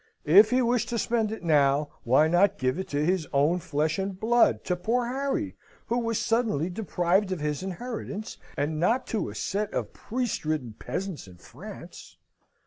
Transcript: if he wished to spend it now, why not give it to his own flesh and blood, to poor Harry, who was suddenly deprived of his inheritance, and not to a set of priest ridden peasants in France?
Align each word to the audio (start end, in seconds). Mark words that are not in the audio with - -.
if 0.25 0.49
he 0.49 0.63
wished 0.63 0.89
to 0.89 0.97
spend 0.97 1.31
it 1.31 1.43
now, 1.43 1.87
why 2.03 2.27
not 2.27 2.57
give 2.57 2.79
it 2.79 2.87
to 2.87 3.05
his 3.05 3.27
own 3.31 3.59
flesh 3.59 3.99
and 3.99 4.19
blood, 4.19 4.63
to 4.63 4.75
poor 4.75 5.05
Harry, 5.05 5.55
who 5.85 5.99
was 5.99 6.17
suddenly 6.17 6.71
deprived 6.71 7.31
of 7.31 7.39
his 7.39 7.61
inheritance, 7.61 8.39
and 8.57 8.79
not 8.79 9.05
to 9.05 9.29
a 9.29 9.35
set 9.35 9.71
of 9.75 9.93
priest 9.93 10.43
ridden 10.43 10.73
peasants 10.73 11.27
in 11.27 11.37
France? 11.37 12.17